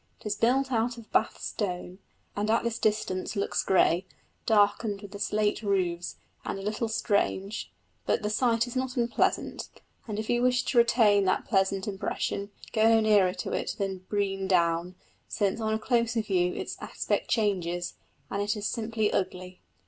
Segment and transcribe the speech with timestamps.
[0.19, 1.99] It is built of Bath stone,
[2.35, 4.07] and at this distance looks grey,
[4.47, 7.71] darkened with the slate roofs, and a little strange;
[8.07, 9.69] but the sight is not unpleasant,
[10.07, 13.99] and if you wish to retain that pleasant impression, go not nearer to it than
[14.09, 14.95] Brean Down,
[15.27, 17.93] since on a closer view its aspect changes,
[18.31, 19.61] and it is simply ugly.